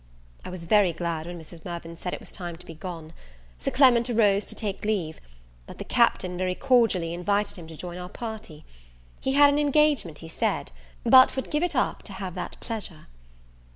[0.43, 1.63] I was very glad when Mrs.
[1.63, 3.13] Mirvan said it was time to be gone.
[3.59, 5.21] Sir Clement arose to take leave;
[5.67, 8.65] but the Captain very cordially invited him to join our party:
[9.19, 10.71] he had an engagement, he said,
[11.03, 13.09] but would give it up to have that pleasure.